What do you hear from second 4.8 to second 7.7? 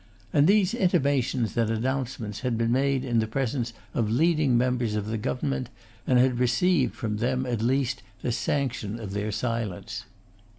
of the Government, and had received from them, at